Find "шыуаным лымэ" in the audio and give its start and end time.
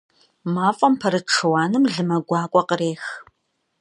1.35-2.17